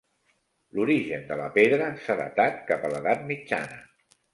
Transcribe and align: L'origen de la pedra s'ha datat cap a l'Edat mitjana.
L'origen 0.77 1.29
de 1.29 1.39
la 1.43 1.51
pedra 1.59 1.93
s'ha 2.07 2.19
datat 2.25 2.61
cap 2.73 2.85
a 2.91 2.95
l'Edat 2.97 3.27
mitjana. 3.33 3.83